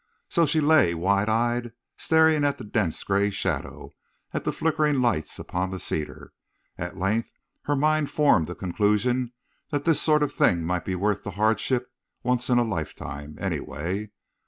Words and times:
So 0.29 0.47
she 0.47 0.61
lay 0.61 0.95
wide 0.95 1.29
eyed, 1.29 1.73
staring 1.95 2.43
at 2.43 2.57
the 2.57 2.63
dense 2.63 3.03
gray 3.03 3.29
shadow, 3.29 3.91
at 4.33 4.45
the 4.45 4.51
flickering 4.51 4.99
lights 4.99 5.37
upon 5.37 5.69
the 5.69 5.79
cedar. 5.79 6.33
At 6.75 6.97
length 6.97 7.29
her 7.65 7.75
mind 7.75 8.09
formed 8.09 8.49
a 8.49 8.55
conclusion 8.55 9.31
that 9.69 9.85
this 9.85 10.01
sort 10.01 10.23
of 10.23 10.33
thing 10.33 10.63
might 10.65 10.85
be 10.85 10.95
worth 10.95 11.23
the 11.23 11.29
hardship 11.37 11.91
once 12.23 12.49
in 12.49 12.57
a 12.57 12.63
lifetime, 12.63 13.37
anyway. 13.39 14.09